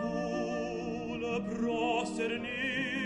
vole 0.00 1.34
prosterni 1.50 3.05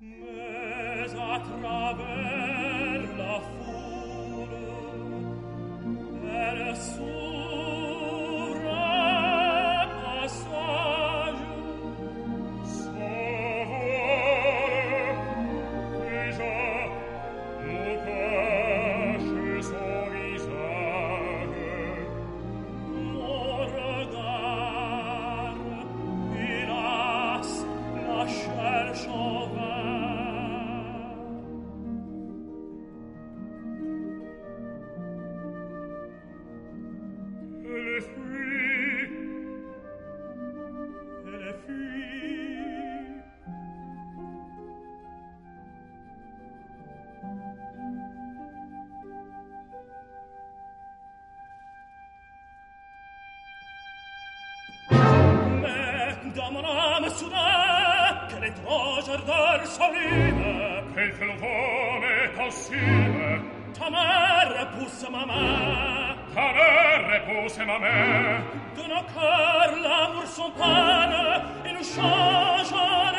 Mes 0.00 1.14
attra 1.14 1.81
Letroger 58.42 59.20
dar 59.26 59.60
saline 59.64 60.82
Pelfelovone 60.94 62.14
tassine 62.36 63.40
Tamer 63.72 64.66
pus 64.74 65.08
mame 65.10 66.16
Tamer 66.34 67.20
ma 67.66 67.78
mame 67.78 68.42
D'un 68.74 68.92
au 68.98 69.04
cœur 69.14 69.70
l'amour 69.84 70.26
son 70.26 70.50
pane 70.58 71.42
Et 71.66 71.72
nous 71.72 71.84
change 71.84 73.11